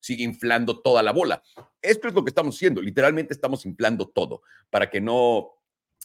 sigue 0.00 0.24
inflando 0.24 0.80
toda 0.80 1.02
la 1.02 1.12
bola. 1.12 1.42
Esto 1.80 2.08
es 2.08 2.14
lo 2.14 2.24
que 2.24 2.30
estamos 2.30 2.56
haciendo, 2.56 2.82
literalmente 2.82 3.34
estamos 3.34 3.64
inflando 3.66 4.08
todo 4.08 4.42
para 4.70 4.90
que 4.90 5.00
no 5.00 5.60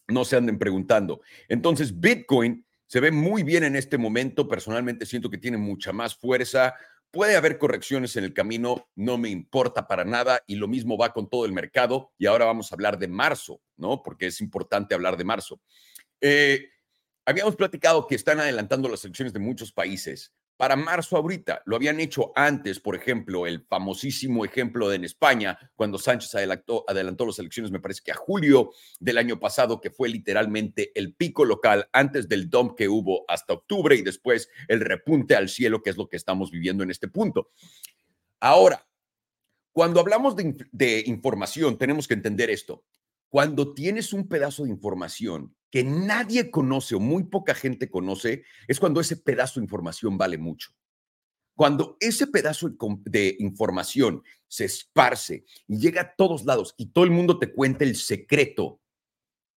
no 0.07 0.23
se 0.23 0.35
anden 0.35 0.59
preguntando. 0.59 1.21
Entonces, 1.47 1.99
Bitcoin 1.99 2.64
se 2.87 2.99
ve 2.99 3.11
muy 3.11 3.43
bien 3.43 3.63
en 3.63 3.75
este 3.75 3.97
momento. 3.97 4.47
Personalmente 4.47 5.05
siento 5.05 5.29
que 5.29 5.37
tiene 5.37 5.57
mucha 5.57 5.91
más 5.91 6.15
fuerza. 6.15 6.75
Puede 7.11 7.35
haber 7.35 7.57
correcciones 7.57 8.15
en 8.17 8.25
el 8.25 8.33
camino, 8.33 8.89
no 8.95 9.17
me 9.17 9.29
importa 9.29 9.87
para 9.87 10.03
nada 10.03 10.41
y 10.47 10.55
lo 10.55 10.67
mismo 10.67 10.97
va 10.97 11.13
con 11.13 11.29
todo 11.29 11.45
el 11.45 11.53
mercado. 11.53 12.11
Y 12.17 12.25
ahora 12.25 12.45
vamos 12.45 12.71
a 12.71 12.75
hablar 12.75 12.97
de 12.97 13.07
marzo, 13.07 13.61
¿no? 13.77 14.03
Porque 14.03 14.27
es 14.27 14.41
importante 14.41 14.95
hablar 14.95 15.15
de 15.15 15.23
marzo. 15.23 15.61
Eh, 16.19 16.69
habíamos 17.25 17.55
platicado 17.55 18.07
que 18.07 18.15
están 18.15 18.39
adelantando 18.39 18.89
las 18.89 19.03
elecciones 19.05 19.33
de 19.33 19.39
muchos 19.39 19.71
países 19.71 20.33
para 20.57 20.75
marzo 20.75 21.17
ahorita. 21.17 21.61
Lo 21.65 21.75
habían 21.75 21.99
hecho 21.99 22.31
antes, 22.35 22.79
por 22.79 22.95
ejemplo, 22.95 23.45
el 23.45 23.61
famosísimo 23.61 24.45
ejemplo 24.45 24.89
de 24.89 24.95
en 24.95 25.03
España, 25.03 25.57
cuando 25.75 25.97
Sánchez 25.97 26.33
adelantó, 26.35 26.85
adelantó 26.87 27.25
las 27.25 27.39
elecciones, 27.39 27.71
me 27.71 27.79
parece 27.79 28.01
que 28.03 28.11
a 28.11 28.15
julio 28.15 28.71
del 28.99 29.17
año 29.17 29.39
pasado, 29.39 29.81
que 29.81 29.89
fue 29.89 30.09
literalmente 30.09 30.91
el 30.95 31.13
pico 31.13 31.45
local 31.45 31.89
antes 31.91 32.27
del 32.29 32.49
dump 32.49 32.75
que 32.77 32.87
hubo 32.87 33.25
hasta 33.27 33.53
octubre 33.53 33.95
y 33.95 34.01
después 34.01 34.49
el 34.67 34.79
repunte 34.79 35.35
al 35.35 35.49
cielo, 35.49 35.81
que 35.83 35.89
es 35.89 35.97
lo 35.97 36.07
que 36.07 36.17
estamos 36.17 36.51
viviendo 36.51 36.83
en 36.83 36.91
este 36.91 37.07
punto. 37.07 37.51
Ahora, 38.39 38.87
cuando 39.73 39.99
hablamos 39.99 40.35
de, 40.35 40.55
de 40.71 41.03
información, 41.05 41.77
tenemos 41.77 42.07
que 42.07 42.13
entender 42.13 42.49
esto. 42.49 42.85
Cuando 43.29 43.73
tienes 43.73 44.13
un 44.13 44.27
pedazo 44.27 44.63
de 44.63 44.69
información 44.69 45.55
que 45.71 45.83
nadie 45.83 46.51
conoce 46.51 46.95
o 46.95 46.99
muy 46.99 47.23
poca 47.23 47.53
gente 47.53 47.89
conoce, 47.89 48.43
es 48.67 48.79
cuando 48.79 49.01
ese 49.01 49.17
pedazo 49.17 49.59
de 49.59 49.65
información 49.65 50.17
vale 50.17 50.37
mucho. 50.37 50.71
Cuando 51.55 51.97
ese 51.99 52.27
pedazo 52.27 52.69
de 53.03 53.35
información 53.39 54.23
se 54.47 54.65
esparce 54.65 55.45
y 55.67 55.79
llega 55.79 56.01
a 56.01 56.15
todos 56.15 56.45
lados 56.45 56.75
y 56.77 56.87
todo 56.87 57.03
el 57.03 57.11
mundo 57.11 57.39
te 57.39 57.51
cuenta 57.51 57.83
el 57.83 57.95
secreto, 57.95 58.81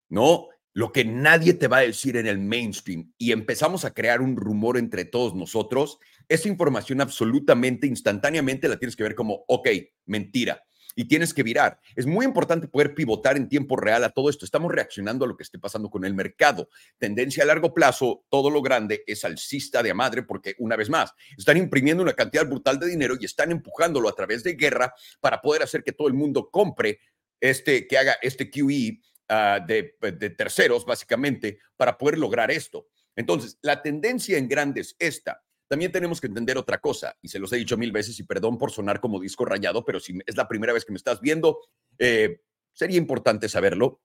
¿no? 0.08 0.48
Lo 0.74 0.92
que 0.92 1.04
nadie 1.04 1.54
te 1.54 1.66
va 1.66 1.78
a 1.78 1.82
decir 1.82 2.16
en 2.16 2.26
el 2.26 2.38
mainstream 2.38 3.12
y 3.18 3.32
empezamos 3.32 3.84
a 3.84 3.94
crear 3.94 4.20
un 4.20 4.36
rumor 4.36 4.76
entre 4.78 5.04
todos 5.04 5.34
nosotros, 5.34 5.98
esa 6.28 6.48
información 6.48 7.00
absolutamente 7.00 7.86
instantáneamente 7.86 8.68
la 8.68 8.78
tienes 8.78 8.94
que 8.94 9.02
ver 9.02 9.14
como, 9.14 9.44
ok, 9.48 9.68
mentira 10.06 10.62
y 10.98 11.04
tienes 11.04 11.32
que 11.32 11.44
virar. 11.44 11.78
Es 11.94 12.06
muy 12.06 12.26
importante 12.26 12.66
poder 12.66 12.92
pivotar 12.92 13.36
en 13.36 13.48
tiempo 13.48 13.76
real 13.76 14.02
a 14.02 14.10
todo 14.10 14.28
esto. 14.28 14.44
Estamos 14.44 14.72
reaccionando 14.72 15.24
a 15.24 15.28
lo 15.28 15.36
que 15.36 15.44
esté 15.44 15.56
pasando 15.56 15.88
con 15.88 16.04
el 16.04 16.12
mercado. 16.12 16.68
Tendencia 16.98 17.44
a 17.44 17.46
largo 17.46 17.72
plazo, 17.72 18.24
todo 18.28 18.50
lo 18.50 18.60
grande 18.62 19.04
es 19.06 19.24
alcista 19.24 19.80
de 19.80 19.94
madre 19.94 20.24
porque, 20.24 20.56
una 20.58 20.74
vez 20.74 20.90
más, 20.90 21.14
están 21.36 21.56
imprimiendo 21.56 22.02
una 22.02 22.14
cantidad 22.14 22.44
brutal 22.44 22.80
de 22.80 22.88
dinero 22.88 23.14
y 23.20 23.26
están 23.26 23.52
empujándolo 23.52 24.08
a 24.08 24.14
través 24.16 24.42
de 24.42 24.54
guerra 24.54 24.92
para 25.20 25.40
poder 25.40 25.62
hacer 25.62 25.84
que 25.84 25.92
todo 25.92 26.08
el 26.08 26.14
mundo 26.14 26.50
compre 26.50 26.98
este, 27.40 27.86
que 27.86 27.96
haga 27.96 28.16
este 28.20 28.50
QE 28.50 29.00
ah, 29.28 29.60
de, 29.64 29.94
de 30.00 30.30
terceros, 30.30 30.84
básicamente, 30.84 31.60
para 31.76 31.96
poder 31.96 32.18
lograr 32.18 32.50
esto. 32.50 32.88
Entonces, 33.14 33.56
la 33.62 33.82
tendencia 33.82 34.36
en 34.36 34.48
grande 34.48 34.80
es 34.80 34.96
esta. 34.98 35.44
También 35.68 35.92
tenemos 35.92 36.20
que 36.20 36.26
entender 36.26 36.56
otra 36.56 36.80
cosa, 36.80 37.16
y 37.20 37.28
se 37.28 37.38
los 37.38 37.52
he 37.52 37.56
dicho 37.56 37.76
mil 37.76 37.92
veces, 37.92 38.18
y 38.18 38.24
perdón 38.24 38.56
por 38.56 38.70
sonar 38.70 39.00
como 39.00 39.20
disco 39.20 39.44
rayado, 39.44 39.84
pero 39.84 40.00
si 40.00 40.18
es 40.26 40.36
la 40.36 40.48
primera 40.48 40.72
vez 40.72 40.84
que 40.84 40.92
me 40.92 40.96
estás 40.96 41.20
viendo, 41.20 41.60
eh, 41.98 42.40
sería 42.72 42.96
importante 42.96 43.48
saberlo. 43.48 44.00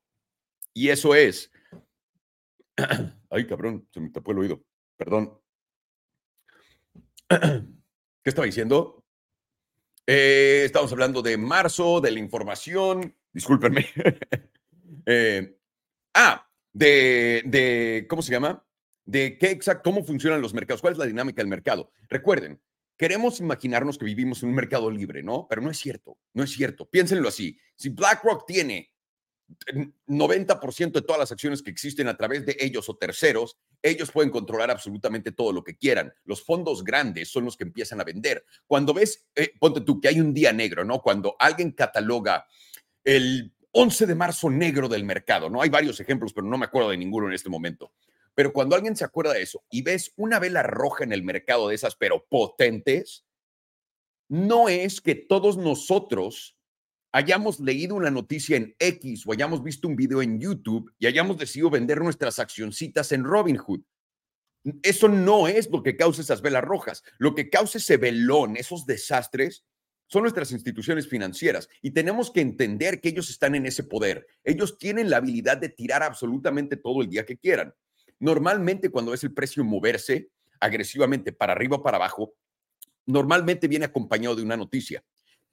Y 0.73 0.89
eso 0.89 1.15
es. 1.15 1.51
Ay, 3.29 3.47
cabrón, 3.47 3.87
se 3.93 4.01
me 4.01 4.09
tapó 4.09 4.31
el 4.31 4.39
oído. 4.39 4.63
Perdón. 4.97 5.39
¿Qué 7.29 8.29
estaba 8.29 8.45
diciendo? 8.45 9.03
Eh, 10.05 10.63
estamos 10.65 10.91
hablando 10.91 11.21
de 11.21 11.37
marzo, 11.37 12.01
de 12.01 12.11
la 12.11 12.19
información. 12.19 13.15
Discúlpenme. 13.31 13.87
Eh, 15.05 15.57
ah, 16.13 16.49
de, 16.71 17.43
de, 17.45 18.05
¿cómo 18.07 18.21
se 18.21 18.31
llama? 18.31 18.65
De 19.05 19.37
qué 19.37 19.51
exacto, 19.51 19.83
cómo 19.83 20.03
funcionan 20.03 20.41
los 20.41 20.53
mercados, 20.53 20.81
cuál 20.81 20.93
es 20.93 20.99
la 20.99 21.05
dinámica 21.05 21.41
del 21.41 21.47
mercado. 21.47 21.91
Recuerden, 22.09 22.61
queremos 22.97 23.39
imaginarnos 23.39 23.97
que 23.97 24.05
vivimos 24.05 24.43
en 24.43 24.49
un 24.49 24.55
mercado 24.55 24.89
libre, 24.89 25.23
¿no? 25.23 25.47
Pero 25.49 25.61
no 25.61 25.69
es 25.69 25.77
cierto, 25.77 26.17
no 26.33 26.43
es 26.43 26.51
cierto. 26.51 26.85
Piénsenlo 26.85 27.27
así. 27.27 27.57
Si 27.75 27.89
BlackRock 27.89 28.45
tiene 28.45 28.93
90% 30.07 30.91
de 30.91 31.01
todas 31.01 31.19
las 31.19 31.31
acciones 31.31 31.61
que 31.61 31.69
existen 31.69 32.07
a 32.07 32.17
través 32.17 32.45
de 32.45 32.55
ellos 32.59 32.87
o 32.89 32.95
terceros, 32.95 33.57
ellos 33.81 34.11
pueden 34.11 34.31
controlar 34.31 34.71
absolutamente 34.71 35.31
todo 35.31 35.51
lo 35.51 35.63
que 35.63 35.77
quieran. 35.77 36.13
Los 36.23 36.43
fondos 36.43 36.83
grandes 36.83 37.29
son 37.29 37.45
los 37.45 37.57
que 37.57 37.65
empiezan 37.65 37.99
a 37.99 38.03
vender. 38.03 38.45
Cuando 38.65 38.93
ves, 38.93 39.27
eh, 39.35 39.51
ponte 39.59 39.81
tú, 39.81 39.99
que 39.99 40.07
hay 40.07 40.19
un 40.19 40.33
día 40.33 40.53
negro, 40.53 40.85
¿no? 40.85 41.01
Cuando 41.01 41.35
alguien 41.39 41.71
cataloga 41.71 42.45
el 43.03 43.53
11 43.71 44.05
de 44.05 44.15
marzo 44.15 44.49
negro 44.49 44.87
del 44.87 45.03
mercado, 45.03 45.49
¿no? 45.49 45.61
Hay 45.61 45.69
varios 45.69 45.99
ejemplos, 45.99 46.33
pero 46.33 46.47
no 46.47 46.57
me 46.57 46.65
acuerdo 46.65 46.89
de 46.91 46.97
ninguno 46.97 47.27
en 47.27 47.33
este 47.33 47.49
momento. 47.49 47.91
Pero 48.35 48.53
cuando 48.53 48.75
alguien 48.75 48.95
se 48.95 49.05
acuerda 49.05 49.33
de 49.33 49.41
eso 49.41 49.63
y 49.69 49.81
ves 49.81 50.11
una 50.15 50.39
vela 50.39 50.63
roja 50.63 51.03
en 51.03 51.13
el 51.13 51.23
mercado 51.23 51.67
de 51.67 51.75
esas, 51.75 51.95
pero 51.95 52.25
potentes, 52.29 53.25
no 54.27 54.69
es 54.69 55.01
que 55.01 55.15
todos 55.15 55.57
nosotros 55.57 56.57
hayamos 57.11 57.59
leído 57.59 57.95
una 57.95 58.09
noticia 58.09 58.57
en 58.57 58.75
X 58.79 59.25
o 59.27 59.33
hayamos 59.33 59.63
visto 59.63 59.87
un 59.87 59.95
video 59.95 60.21
en 60.21 60.39
YouTube 60.39 60.91
y 60.97 61.05
hayamos 61.05 61.37
decidido 61.37 61.69
vender 61.69 62.01
nuestras 62.01 62.39
accioncitas 62.39 63.11
en 63.11 63.23
Robinhood. 63.23 63.81
Eso 64.81 65.07
no 65.09 65.47
es 65.47 65.69
lo 65.69 65.83
que 65.83 65.95
causa 65.95 66.21
esas 66.21 66.41
velas 66.41 66.63
rojas. 66.63 67.03
Lo 67.19 67.35
que 67.35 67.49
causa 67.49 67.77
ese 67.77 67.97
velón, 67.97 68.57
esos 68.57 68.85
desastres, 68.85 69.65
son 70.07 70.23
nuestras 70.23 70.51
instituciones 70.51 71.07
financieras 71.07 71.69
y 71.81 71.91
tenemos 71.91 72.31
que 72.31 72.41
entender 72.41 73.01
que 73.01 73.09
ellos 73.09 73.29
están 73.29 73.55
en 73.55 73.65
ese 73.65 73.83
poder. 73.83 74.25
Ellos 74.43 74.77
tienen 74.77 75.09
la 75.09 75.17
habilidad 75.17 75.57
de 75.57 75.69
tirar 75.69 76.03
absolutamente 76.03 76.77
todo 76.77 77.01
el 77.01 77.09
día 77.09 77.25
que 77.25 77.37
quieran. 77.37 77.73
Normalmente 78.23 78.89
cuando 78.89 79.11
ves 79.11 79.25
el 79.25 79.33
precio 79.33 79.65
moverse 79.65 80.29
agresivamente 80.61 81.33
para 81.33 81.51
arriba 81.51 81.75
o 81.75 81.83
para 81.83 81.97
abajo, 81.97 82.33
normalmente 83.05 83.67
viene 83.67 83.83
acompañado 83.83 84.37
de 84.37 84.43
una 84.43 84.55
noticia. 84.55 85.03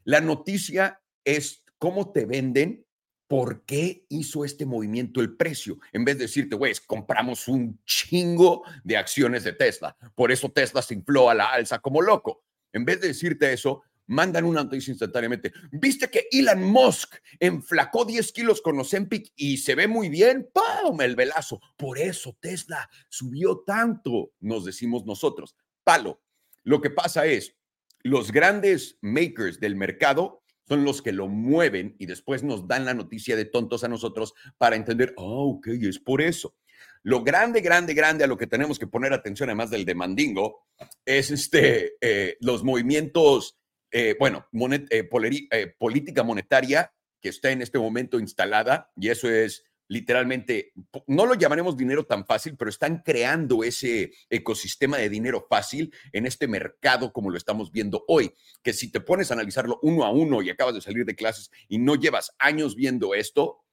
La 0.04 0.20
noticia 0.20 1.00
es 1.24 1.64
cómo 1.78 2.12
te 2.12 2.26
venden, 2.26 2.86
por 3.26 3.64
qué 3.64 4.06
hizo 4.08 4.44
este 4.44 4.66
movimiento 4.66 5.20
el 5.20 5.36
precio. 5.36 5.80
En 5.92 6.04
vez 6.04 6.18
de 6.18 6.26
decirte, 6.26 6.54
güey, 6.54 6.72
compramos 6.86 7.48
un 7.48 7.80
chingo 7.84 8.62
de 8.84 8.96
acciones 8.96 9.42
de 9.42 9.52
Tesla. 9.52 9.96
Por 10.14 10.30
eso 10.30 10.48
Tesla 10.48 10.80
se 10.80 10.94
infló 10.94 11.28
a 11.28 11.34
la 11.34 11.46
alza 11.46 11.80
como 11.80 12.00
loco. 12.00 12.44
En 12.72 12.84
vez 12.84 13.00
de 13.00 13.08
decirte 13.08 13.52
eso, 13.52 13.82
mandan 14.10 14.44
una 14.44 14.64
noticia 14.64 14.90
instantáneamente. 14.90 15.52
¿Viste 15.70 16.10
que 16.10 16.26
Elon 16.30 16.64
Musk 16.64 17.16
enflacó 17.38 18.04
10 18.04 18.32
kilos 18.32 18.60
con 18.60 18.78
Ozempic 18.78 19.32
y 19.36 19.58
se 19.58 19.74
ve 19.74 19.86
muy 19.86 20.08
bien? 20.08 20.50
¡Pum! 20.52 21.00
El 21.00 21.14
velazo. 21.14 21.60
Por 21.76 21.98
eso 21.98 22.36
Tesla 22.40 22.90
subió 23.08 23.60
tanto, 23.60 24.32
nos 24.40 24.64
decimos 24.64 25.06
nosotros. 25.06 25.54
Palo. 25.84 26.20
Lo 26.64 26.80
que 26.80 26.90
pasa 26.90 27.24
es, 27.26 27.56
los 28.02 28.32
grandes 28.32 28.98
makers 29.00 29.60
del 29.60 29.76
mercado 29.76 30.42
son 30.66 30.84
los 30.84 31.02
que 31.02 31.12
lo 31.12 31.28
mueven 31.28 31.94
y 31.98 32.06
después 32.06 32.42
nos 32.42 32.66
dan 32.66 32.84
la 32.84 32.94
noticia 32.94 33.36
de 33.36 33.44
tontos 33.44 33.84
a 33.84 33.88
nosotros 33.88 34.34
para 34.58 34.76
entender, 34.76 35.14
oh, 35.16 35.56
ok, 35.56 35.68
es 35.68 36.00
por 36.00 36.20
eso. 36.20 36.56
Lo 37.02 37.22
grande, 37.22 37.60
grande, 37.60 37.94
grande 37.94 38.24
a 38.24 38.26
lo 38.26 38.36
que 38.36 38.46
tenemos 38.46 38.78
que 38.78 38.86
poner 38.86 39.12
atención, 39.12 39.48
además 39.48 39.70
del 39.70 39.84
de 39.84 39.94
Mandingo, 39.94 40.66
es 41.04 41.30
este, 41.30 41.92
eh, 42.00 42.36
los 42.40 42.64
movimientos 42.64 43.59
eh, 43.90 44.16
bueno, 44.18 44.46
eh, 44.90 45.08
eh, 45.50 45.74
política 45.78 46.22
monetaria 46.22 46.92
que 47.20 47.28
está 47.28 47.50
en 47.50 47.62
este 47.62 47.78
momento 47.78 48.18
instalada, 48.18 48.90
y 48.96 49.08
eso 49.08 49.28
es 49.28 49.64
literalmente, 49.88 50.72
no 51.08 51.26
lo 51.26 51.34
llamaremos 51.34 51.76
dinero 51.76 52.06
tan 52.06 52.24
fácil, 52.24 52.56
pero 52.56 52.70
están 52.70 53.02
creando 53.04 53.64
ese 53.64 54.12
ecosistema 54.30 54.98
de 54.98 55.08
dinero 55.08 55.44
fácil 55.50 55.92
en 56.12 56.26
este 56.26 56.46
mercado 56.46 57.12
como 57.12 57.28
lo 57.28 57.36
estamos 57.36 57.72
viendo 57.72 58.04
hoy, 58.06 58.32
que 58.62 58.72
si 58.72 58.92
te 58.92 59.00
pones 59.00 59.30
a 59.30 59.34
analizarlo 59.34 59.80
uno 59.82 60.04
a 60.04 60.12
uno 60.12 60.42
y 60.42 60.50
acabas 60.50 60.76
de 60.76 60.80
salir 60.80 61.04
de 61.04 61.16
clases 61.16 61.50
y 61.66 61.78
no 61.78 61.96
llevas 61.96 62.30
años 62.38 62.76
viendo 62.76 63.16
esto, 63.16 63.64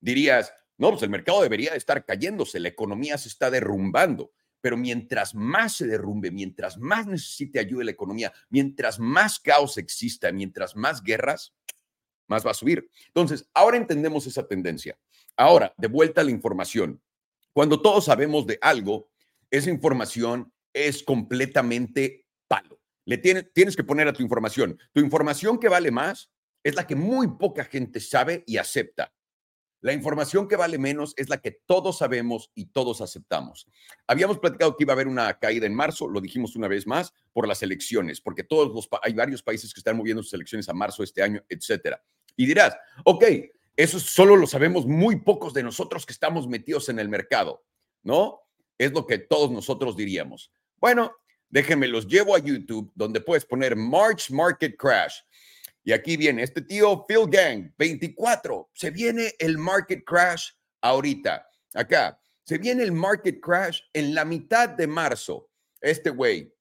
dirías, 0.00 0.52
no, 0.78 0.90
pues 0.90 1.02
el 1.02 1.10
mercado 1.10 1.42
debería 1.42 1.74
estar 1.74 2.04
cayéndose, 2.04 2.60
la 2.60 2.68
economía 2.68 3.18
se 3.18 3.28
está 3.28 3.50
derrumbando. 3.50 4.32
Pero 4.66 4.76
mientras 4.76 5.32
más 5.32 5.76
se 5.76 5.86
derrumbe, 5.86 6.32
mientras 6.32 6.76
más 6.76 7.06
necesite 7.06 7.60
ayuda 7.60 7.84
la 7.84 7.92
economía, 7.92 8.32
mientras 8.48 8.98
más 8.98 9.38
caos 9.38 9.78
exista, 9.78 10.32
mientras 10.32 10.74
más 10.74 11.04
guerras, 11.04 11.54
más 12.26 12.44
va 12.44 12.50
a 12.50 12.54
subir. 12.54 12.90
Entonces, 13.06 13.48
ahora 13.54 13.76
entendemos 13.76 14.26
esa 14.26 14.48
tendencia. 14.48 14.98
Ahora, 15.36 15.72
de 15.76 15.86
vuelta 15.86 16.22
a 16.22 16.24
la 16.24 16.32
información. 16.32 17.00
Cuando 17.52 17.80
todos 17.80 18.06
sabemos 18.06 18.44
de 18.44 18.58
algo, 18.60 19.08
esa 19.52 19.70
información 19.70 20.52
es 20.72 21.04
completamente 21.04 22.26
palo. 22.48 22.80
Le 23.04 23.18
tienes, 23.18 23.52
tienes 23.52 23.76
que 23.76 23.84
poner 23.84 24.08
a 24.08 24.12
tu 24.12 24.24
información. 24.24 24.76
Tu 24.92 24.98
información 24.98 25.60
que 25.60 25.68
vale 25.68 25.92
más 25.92 26.32
es 26.64 26.74
la 26.74 26.88
que 26.88 26.96
muy 26.96 27.28
poca 27.38 27.62
gente 27.66 28.00
sabe 28.00 28.42
y 28.48 28.56
acepta. 28.56 29.14
La 29.80 29.92
información 29.92 30.48
que 30.48 30.56
vale 30.56 30.78
menos 30.78 31.14
es 31.16 31.28
la 31.28 31.38
que 31.38 31.52
todos 31.52 31.98
sabemos 31.98 32.50
y 32.54 32.66
todos 32.66 33.00
aceptamos. 33.00 33.68
Habíamos 34.06 34.38
platicado 34.38 34.76
que 34.76 34.84
iba 34.84 34.92
a 34.92 34.96
haber 34.96 35.06
una 35.06 35.38
caída 35.38 35.66
en 35.66 35.74
marzo, 35.74 36.08
lo 36.08 36.20
dijimos 36.20 36.56
una 36.56 36.66
vez 36.66 36.86
más, 36.86 37.12
por 37.32 37.46
las 37.46 37.62
elecciones, 37.62 38.20
porque 38.20 38.42
todos 38.42 38.74
los 38.74 38.88
hay 39.02 39.12
varios 39.12 39.42
países 39.42 39.72
que 39.72 39.80
están 39.80 39.96
moviendo 39.96 40.22
sus 40.22 40.32
elecciones 40.32 40.68
a 40.68 40.74
marzo 40.74 41.02
este 41.02 41.22
año, 41.22 41.42
etcétera. 41.48 42.02
Y 42.36 42.46
dirás, 42.46 42.76
ok, 43.04 43.24
eso 43.76 44.00
solo 44.00 44.36
lo 44.36 44.46
sabemos 44.46 44.86
muy 44.86 45.16
pocos 45.16 45.52
de 45.52 45.62
nosotros 45.62 46.06
que 46.06 46.12
estamos 46.12 46.48
metidos 46.48 46.88
en 46.88 46.98
el 46.98 47.08
mercado, 47.08 47.62
¿no? 48.02 48.40
Es 48.78 48.92
lo 48.92 49.06
que 49.06 49.18
todos 49.18 49.50
nosotros 49.50 49.96
diríamos. 49.96 50.50
Bueno, 50.78 51.12
déjenme 51.50 51.86
los 51.86 52.06
llevo 52.06 52.34
a 52.34 52.38
YouTube, 52.38 52.90
donde 52.94 53.20
puedes 53.20 53.44
poner 53.44 53.76
March 53.76 54.30
Market 54.30 54.76
Crash 54.76 55.20
y 55.86 55.92
aquí 55.92 56.16
viene 56.16 56.42
este 56.42 56.62
tío 56.62 57.06
Phil 57.06 57.28
Gang, 57.28 57.70
24. 57.78 58.70
Se 58.74 58.90
viene 58.90 59.32
el 59.38 59.56
market 59.56 60.02
crash 60.04 60.50
ahorita. 60.80 61.48
Acá, 61.74 62.20
se 62.42 62.58
viene 62.58 62.82
el 62.82 62.90
market 62.90 63.38
crash 63.40 63.82
en 63.92 64.12
la 64.12 64.24
mitad 64.24 64.68
de 64.68 64.88
marzo. 64.88 65.48
Este 65.80 66.10
güey, 66.10 66.52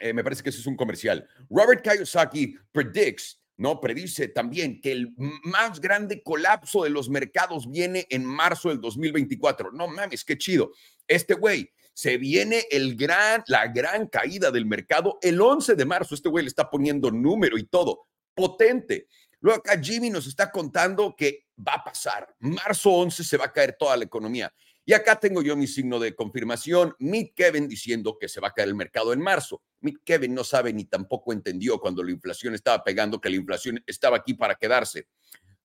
eh, 0.00 0.12
me 0.12 0.24
parece 0.24 0.42
que 0.42 0.50
ese 0.50 0.58
es 0.58 0.66
un 0.66 0.76
comercial. 0.76 1.28
Robert 1.48 1.80
Kiyosaki 1.80 2.56
predicts, 2.72 3.40
¿no? 3.56 3.80
Predice 3.80 4.26
también 4.28 4.80
que 4.80 4.90
el 4.90 5.14
más 5.44 5.80
grande 5.80 6.20
colapso 6.24 6.82
de 6.82 6.90
los 6.90 7.08
mercados 7.08 7.70
viene 7.70 8.04
en 8.10 8.24
marzo 8.24 8.70
del 8.70 8.80
2024. 8.80 9.70
No 9.70 9.86
mames, 9.86 10.24
qué 10.24 10.36
chido. 10.36 10.72
Este 11.06 11.34
güey, 11.34 11.70
se 11.94 12.18
viene 12.18 12.64
el 12.72 12.96
gran, 12.96 13.44
la 13.46 13.68
gran 13.68 14.08
caída 14.08 14.50
del 14.50 14.66
mercado 14.66 15.20
el 15.22 15.40
11 15.40 15.76
de 15.76 15.84
marzo. 15.84 16.16
Este 16.16 16.28
güey 16.28 16.42
le 16.42 16.48
está 16.48 16.68
poniendo 16.68 17.12
número 17.12 17.56
y 17.58 17.62
todo 17.62 18.08
potente. 18.36 19.08
Luego 19.40 19.58
acá 19.58 19.80
Jimmy 19.82 20.10
nos 20.10 20.26
está 20.26 20.50
contando 20.52 21.16
que 21.16 21.46
va 21.58 21.74
a 21.74 21.84
pasar. 21.84 22.34
Marzo 22.38 22.90
11 22.90 23.24
se 23.24 23.36
va 23.36 23.46
a 23.46 23.52
caer 23.52 23.76
toda 23.78 23.96
la 23.96 24.04
economía. 24.04 24.52
Y 24.84 24.92
acá 24.92 25.18
tengo 25.18 25.42
yo 25.42 25.56
mi 25.56 25.66
signo 25.66 25.98
de 25.98 26.14
confirmación. 26.14 26.94
Mick 27.00 27.34
Kevin 27.34 27.66
diciendo 27.66 28.18
que 28.20 28.28
se 28.28 28.40
va 28.40 28.48
a 28.48 28.52
caer 28.52 28.68
el 28.68 28.76
mercado 28.76 29.12
en 29.12 29.20
marzo. 29.20 29.62
Mick 29.80 30.02
Kevin 30.04 30.32
no 30.32 30.44
sabe 30.44 30.72
ni 30.72 30.84
tampoco 30.84 31.32
entendió 31.32 31.80
cuando 31.80 32.04
la 32.04 32.12
inflación 32.12 32.54
estaba 32.54 32.84
pegando 32.84 33.20
que 33.20 33.28
la 33.28 33.36
inflación 33.36 33.82
estaba 33.84 34.18
aquí 34.18 34.34
para 34.34 34.54
quedarse. 34.54 35.08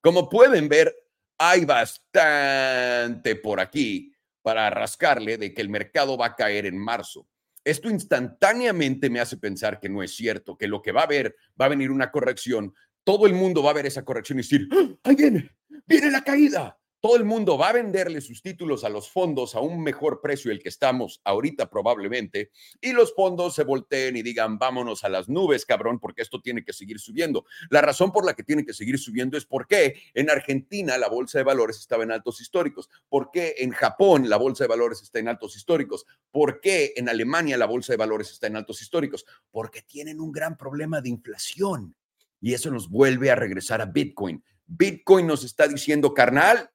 Como 0.02 0.28
pueden 0.28 0.68
ver, 0.68 0.96
hay 1.38 1.66
bastante 1.66 3.36
por 3.36 3.60
aquí 3.60 4.12
para 4.42 4.72
rascarle 4.72 5.38
de 5.38 5.54
que 5.54 5.62
el 5.62 5.70
mercado 5.70 6.18
va 6.18 6.28
a 6.28 6.36
caer 6.36 6.66
en 6.66 6.78
marzo. 6.78 7.28
Esto 7.64 7.90
instantáneamente 7.90 9.10
me 9.10 9.20
hace 9.20 9.38
pensar 9.38 9.80
que 9.80 9.90
no 9.90 10.02
es 10.02 10.16
cierto, 10.16 10.58
que 10.58 10.68
lo 10.68 10.82
que 10.82 10.92
va 10.92 11.02
a 11.02 11.06
haber, 11.06 11.36
va 11.60 11.66
a 11.66 11.70
venir 11.70 11.92
una 11.92 12.12
corrección, 12.12 12.74
todo 13.04 13.28
el 13.28 13.34
mundo 13.34 13.62
va 13.62 13.72
a 13.72 13.76
ver 13.76 13.86
esa 13.86 14.04
corrección 14.04 14.40
y 14.40 14.42
decir, 14.42 14.68
¡Ah! 14.72 14.90
ahí 15.04 15.16
viene, 15.16 15.52
viene 15.86 16.12
la 16.12 16.24
caída. 16.24 16.81
Todo 17.02 17.16
el 17.16 17.26
mundo 17.26 17.58
va 17.58 17.70
a 17.70 17.74
venderle 17.74 18.22
sus 18.22 18.44
títulos 18.44 18.84
a 18.84 18.90
los 18.90 19.10
fondos 19.10 19.56
a 19.56 19.60
un 19.60 19.82
mejor 19.82 20.22
precio 20.22 20.52
el 20.52 20.62
que 20.62 20.70
estamos 20.70 21.20
ahorita 21.24 21.70
probablemente, 21.70 22.52
y 22.80 22.94
los 22.94 23.14
fondos 23.16 23.56
se 23.56 23.64
volteen 23.64 24.16
y 24.16 24.22
digan, 24.22 24.60
vámonos 24.60 25.04
a 25.04 25.10
las 25.10 25.28
nubes, 25.28 25.66
cabrón, 25.66 26.00
porque 26.00 26.22
esto 26.22 26.40
tiene 26.42 26.64
que 26.64 26.74
seguir 26.74 27.00
subiendo. 27.00 27.46
La 27.72 27.82
razón 27.82 28.12
por 28.12 28.24
la 28.24 28.36
que 28.36 28.44
tiene 28.44 28.64
que 28.64 28.74
seguir 28.74 29.00
subiendo 29.00 29.38
es 29.38 29.46
porque 29.46 30.00
en 30.14 30.30
Argentina 30.30 30.98
la 31.00 31.10
bolsa 31.10 31.40
de 31.40 31.44
valores 31.44 31.78
estaba 31.80 32.04
en 32.04 32.12
altos 32.12 32.40
históricos, 32.40 32.90
porque 33.10 33.56
en 33.58 33.72
Japón 33.72 34.30
la 34.30 34.38
bolsa 34.38 34.64
de 34.64 34.68
valores 34.68 35.02
está 35.02 35.20
en 35.20 35.28
altos 35.28 35.56
históricos, 35.56 36.06
porque 36.30 36.94
en 36.96 37.10
Alemania 37.10 37.58
la 37.58 37.66
bolsa 37.66 37.94
de 37.94 37.98
valores 37.98 38.32
está 38.32 38.46
en 38.46 38.58
altos 38.58 38.82
históricos, 38.82 39.26
porque 39.50 39.82
tienen 39.82 40.22
un 40.22 40.32
gran 40.32 40.56
problema 40.56 41.02
de 41.02 41.10
inflación. 41.10 41.96
Y 42.40 42.54
eso 42.54 42.70
nos 42.72 42.90
vuelve 42.90 43.32
a 43.32 43.36
regresar 43.36 43.82
a 43.82 43.86
Bitcoin. 43.86 44.44
Bitcoin 44.66 45.28
nos 45.28 45.44
está 45.44 45.68
diciendo, 45.68 46.14
carnal, 46.14 46.71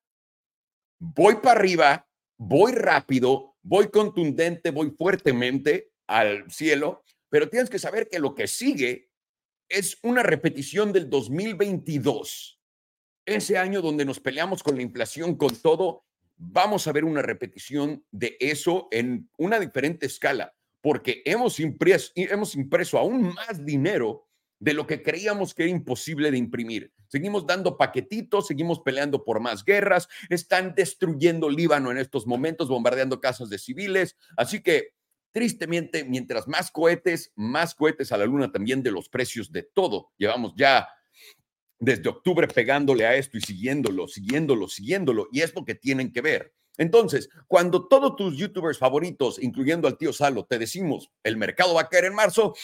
voy 0.99 1.37
para 1.37 1.59
arriba, 1.59 2.09
voy 2.37 2.73
rápido, 2.73 3.57
voy 3.63 3.89
contundente, 3.89 4.71
voy 4.71 4.91
fuertemente 4.91 5.91
al 6.07 6.51
cielo, 6.51 7.03
pero 7.29 7.49
tienes 7.49 7.71
que 7.71 7.79
saber 7.79 8.09
que 8.09 8.19
lo 8.19 8.35
que 8.35 8.47
sigue 8.47 9.11
es 9.69 9.99
una 10.03 10.23
repetición 10.23 10.93
del 10.93 11.11
2022. 11.11 12.61
Ese 13.27 13.59
año 13.59 13.83
donde 13.83 14.05
nos 14.05 14.21
peleamos 14.21 14.63
con 14.63 14.77
la 14.77 14.83
inflación, 14.83 15.35
con 15.35 15.55
todo, 15.57 16.05
vamos 16.37 16.87
a 16.87 16.93
ver 16.93 17.05
una 17.05 17.23
repetición 17.23 18.05
de 18.11 18.37
eso 18.39 18.89
en 18.91 19.29
una 19.37 19.59
diferente 19.59 20.07
escala, 20.07 20.55
porque 20.81 21.23
hemos 21.25 21.59
impreso, 21.59 22.13
hemos 22.15 22.55
impreso 22.55 22.99
aún 22.99 23.35
más 23.35 23.65
dinero 23.65 24.26
de 24.59 24.75
lo 24.75 24.87
que 24.87 25.03
creíamos 25.03 25.55
que 25.55 25.65
era 25.65 25.73
imposible 25.73 26.31
de 26.31 26.39
imprimir. 26.39 26.93
Seguimos 27.09 27.47
dando 27.47 27.77
paquetitos, 27.77 28.47
seguimos 28.47 28.81
peleando 28.81 29.25
por 29.25 29.41
más 29.41 29.65
guerras, 29.65 30.09
están 30.29 30.75
destruyendo 30.75 31.49
Líbano 31.49 31.91
en 31.91 31.99
estos 31.99 32.27
momentos, 32.27 32.69
bombardeando 32.69 33.21
casas 33.21 33.49
de 33.49 33.59
civiles. 33.59 34.17
Así 34.37 34.63
que, 34.63 34.95
tristemente, 35.33 36.05
mientras 36.05 36.49
más 36.49 36.71
cohetes, 36.71 37.33
más 37.37 37.75
cohetes 37.75 38.11
a 38.13 38.17
la 38.17 38.27
luna 38.27 38.51
también 38.51 38.83
de 38.83 38.91
los 38.91 39.09
precios 39.09 39.53
de 39.53 39.63
todo. 39.63 40.13
Llevamos 40.17 40.55
ya 40.57 40.89
desde 41.79 42.09
octubre 42.09 42.49
pegándole 42.49 43.07
a 43.07 43.15
esto 43.17 43.37
y 43.37 43.43
siguiéndolo, 43.43 44.09
siguiéndolo, 44.09 44.67
siguiéndolo, 44.69 45.29
y 45.31 45.43
es 45.43 45.55
lo 45.55 45.65
que 45.65 45.75
tienen 45.75 46.13
que 46.13 46.23
ver. 46.23 46.55
Entonces, 46.79 47.29
cuando 47.47 47.87
todos 47.89 48.17
tus 48.17 48.37
youtubers 48.37 48.79
favoritos, 48.79 49.43
incluyendo 49.43 49.89
al 49.89 49.97
tío 49.97 50.13
Salo, 50.13 50.45
te 50.45 50.59
decimos, 50.59 51.11
el 51.23 51.37
mercado 51.37 51.75
va 51.75 51.83
a 51.83 51.89
caer 51.89 52.07
en 52.07 52.15
marzo, 52.15 52.55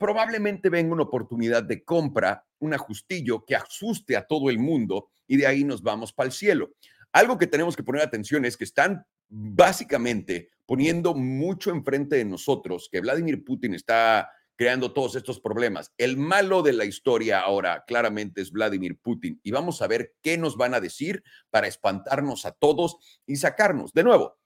probablemente 0.00 0.70
venga 0.70 0.94
una 0.94 1.02
oportunidad 1.02 1.62
de 1.62 1.84
compra, 1.84 2.42
un 2.58 2.72
ajustillo 2.72 3.44
que 3.44 3.54
asuste 3.54 4.16
a 4.16 4.26
todo 4.26 4.48
el 4.48 4.58
mundo 4.58 5.10
y 5.26 5.36
de 5.36 5.46
ahí 5.46 5.62
nos 5.62 5.82
vamos 5.82 6.10
para 6.10 6.28
el 6.28 6.32
cielo. 6.32 6.70
Algo 7.12 7.36
que 7.36 7.46
tenemos 7.46 7.76
que 7.76 7.82
poner 7.82 8.00
atención 8.00 8.46
es 8.46 8.56
que 8.56 8.64
están 8.64 9.04
básicamente 9.28 10.48
poniendo 10.64 11.14
mucho 11.14 11.70
enfrente 11.70 12.16
de 12.16 12.24
nosotros, 12.24 12.88
que 12.90 13.00
Vladimir 13.00 13.44
Putin 13.44 13.74
está 13.74 14.30
creando 14.56 14.94
todos 14.94 15.16
estos 15.16 15.38
problemas. 15.38 15.92
El 15.98 16.16
malo 16.16 16.62
de 16.62 16.72
la 16.72 16.86
historia 16.86 17.40
ahora 17.40 17.84
claramente 17.86 18.40
es 18.40 18.52
Vladimir 18.52 18.98
Putin 18.98 19.38
y 19.42 19.50
vamos 19.50 19.82
a 19.82 19.86
ver 19.86 20.14
qué 20.22 20.38
nos 20.38 20.56
van 20.56 20.72
a 20.72 20.80
decir 20.80 21.22
para 21.50 21.66
espantarnos 21.66 22.46
a 22.46 22.52
todos 22.52 22.96
y 23.26 23.36
sacarnos. 23.36 23.92
De 23.92 24.02
nuevo, 24.02 24.39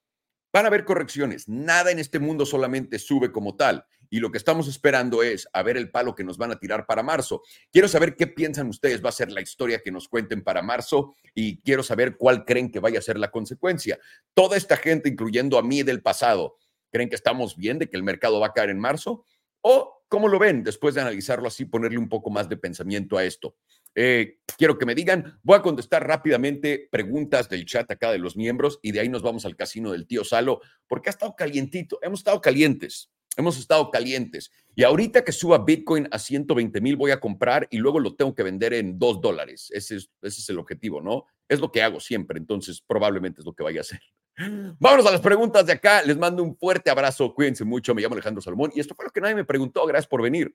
van 0.55 0.67
a 0.67 0.69
haber 0.69 0.85
correcciones. 0.85 1.49
Nada 1.49 1.91
en 1.91 1.99
este 1.99 2.21
mundo 2.21 2.47
solamente 2.47 3.01
sube 3.01 3.33
como 3.33 3.57
tal 3.57 3.85
y 4.09 4.21
lo 4.21 4.31
que 4.31 4.39
estamos 4.39 4.69
esperando 4.69 5.25
es 5.25 5.49
a 5.53 5.65
ver 5.65 5.77
el 5.77 5.91
palo 5.91 6.15
que 6.15 6.23
nos 6.23 6.39
van 6.39 6.53
a 6.53 6.61
tirar 6.61 6.87
para 6.87 7.03
marzo. 7.03 7.43
Quiero 7.73 7.89
saber 7.89 8.15
qué 8.15 8.29
piensan 8.29 8.69
ustedes 8.69 9.05
va 9.05 9.09
a 9.09 9.13
ser 9.13 9.33
la 9.33 9.41
historia 9.41 9.83
que 9.83 9.91
nos 9.91 10.09
cuenten 10.09 10.45
para 10.45 10.63
marzo 10.63 11.13
y 11.35 11.61
quiero 11.63 11.83
saber 11.83 12.17
cuál 12.17 12.45
creen 12.45 12.71
que 12.71 12.79
vaya 12.79 13.01
a 13.01 13.03
ser 13.03 13.19
la 13.19 13.33
consecuencia. 13.33 13.99
Toda 14.33 14.57
esta 14.57 14.77
gente, 14.77 15.09
incluyendo 15.09 15.59
a 15.59 15.63
mí 15.65 15.83
del 15.83 16.03
pasado, 16.03 16.55
¿creen 16.93 17.09
que 17.09 17.17
estamos 17.17 17.57
bien 17.57 17.81
de 17.81 17.91
que 17.91 17.97
el 17.97 18.05
mercado 18.05 18.39
va 18.39 18.47
a 18.47 18.53
caer 18.53 18.71
en 18.71 18.79
marzo? 18.79 19.25
¿O 19.61 20.05
cómo 20.07 20.29
lo 20.29 20.39
ven 20.39 20.63
después 20.63 20.95
de 20.95 21.01
analizarlo 21.01 21.49
así, 21.49 21.65
ponerle 21.65 21.99
un 21.99 22.09
poco 22.09 22.31
más 22.31 22.49
de 22.49 22.57
pensamiento 22.57 23.19
a 23.19 23.25
esto? 23.25 23.57
Eh, 23.95 24.39
quiero 24.59 24.79
que 24.79 24.87
me 24.87 24.95
digan, 24.95 25.39
voy 25.43 25.57
a 25.57 25.63
contestar 25.63 26.07
rápidamente 26.07 26.89
preguntas 26.91 27.49
del 27.49 27.65
chat 27.65 27.91
acá 27.91 28.11
de 28.11 28.19
los 28.19 28.37
miembros 28.37 28.81
y 28.83 28.93
de 28.93 29.01
ahí 29.01 29.09
nos 29.09 29.23
vamos 29.23 29.45
al 29.45 29.57
casino 29.57 29.93
del 29.93 30.07
tío 30.07 30.25
Salo, 30.25 30.61
porque 30.89 31.09
ha 31.09 31.13
estado 31.13 31.35
calientito, 31.37 31.99
hemos 32.03 32.21
estado 32.21 32.41
calientes. 32.41 33.11
Hemos 33.37 33.59
estado 33.59 33.91
calientes. 33.91 34.53
Y 34.77 34.85
ahorita 34.85 35.25
que 35.25 35.33
suba 35.33 35.59
Bitcoin 35.59 36.09
a 36.11 36.19
120 36.19 36.81
mil 36.81 36.97
voy 36.97 37.11
a 37.11 37.19
comprar 37.19 37.67
y 37.71 37.79
luego 37.79 37.99
lo 37.99 38.15
tengo 38.15 38.35
que 38.35 38.45
vender 38.45 38.75
en 38.75 38.99
2 38.99 39.21
dólares. 39.21 39.71
Ese 39.73 39.97
es, 39.97 40.11
ese 40.23 40.41
es 40.41 40.49
el 40.51 40.59
objetivo, 40.59 41.01
¿no? 41.01 41.25
Es 41.49 41.61
lo 41.61 41.73
que 41.73 41.83
hago 41.83 41.99
siempre. 41.99 42.39
Entonces 42.39 42.81
probablemente 42.87 43.41
es 43.41 43.45
lo 43.45 43.53
que 43.53 43.65
vaya 43.65 43.81
a 43.81 43.83
hacer. 43.83 44.01
Vámonos 44.79 45.07
a 45.07 45.13
las 45.13 45.21
preguntas 45.21 45.67
de 45.67 45.73
acá. 45.73 46.03
Les 46.03 46.17
mando 46.17 46.43
un 46.43 46.57
fuerte 46.57 46.91
abrazo. 46.91 47.35
Cuídense 47.35 47.65
mucho. 47.65 47.95
Me 47.95 48.03
llamo 48.03 48.15
Alejandro 48.15 48.41
Salomón 48.41 48.71
y 48.75 48.81
esto 48.81 48.95
fue 48.95 49.05
lo 49.05 49.11
que 49.11 49.21
nadie 49.21 49.35
me 49.35 49.45
preguntó. 49.45 49.85
Gracias 49.87 50.07
por 50.09 50.23
venir. 50.23 50.55